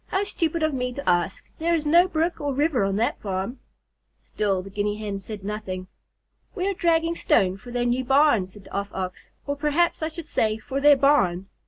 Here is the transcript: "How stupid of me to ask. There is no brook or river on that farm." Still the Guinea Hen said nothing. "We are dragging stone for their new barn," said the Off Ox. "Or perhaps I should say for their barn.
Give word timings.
"How 0.07 0.23
stupid 0.23 0.63
of 0.63 0.73
me 0.73 0.93
to 0.93 1.07
ask. 1.07 1.47
There 1.59 1.75
is 1.75 1.85
no 1.85 2.07
brook 2.07 2.41
or 2.41 2.55
river 2.55 2.83
on 2.85 2.95
that 2.95 3.21
farm." 3.21 3.59
Still 4.19 4.63
the 4.63 4.71
Guinea 4.71 4.95
Hen 4.97 5.19
said 5.19 5.43
nothing. 5.43 5.85
"We 6.55 6.67
are 6.67 6.73
dragging 6.73 7.15
stone 7.15 7.55
for 7.55 7.69
their 7.69 7.85
new 7.85 8.03
barn," 8.03 8.47
said 8.47 8.63
the 8.63 8.73
Off 8.73 8.89
Ox. 8.95 9.29
"Or 9.45 9.55
perhaps 9.55 10.01
I 10.01 10.07
should 10.07 10.25
say 10.25 10.57
for 10.57 10.81
their 10.81 10.97
barn. 10.97 11.49